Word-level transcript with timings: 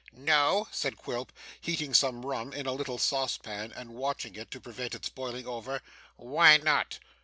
'No?' 0.13 0.67
said 0.71 0.97
Quilp, 0.97 1.31
heating 1.61 1.93
some 1.93 2.25
rum 2.25 2.53
in 2.53 2.65
a 2.65 2.71
little 2.71 2.97
saucepan, 2.97 3.71
and 3.71 3.91
watching 3.93 4.33
it 4.33 4.49
to 4.49 4.59
prevent 4.59 4.95
its 4.95 5.09
boiling 5.09 5.45
over. 5.45 5.83
'Why 6.15 6.57
not? 6.57 6.97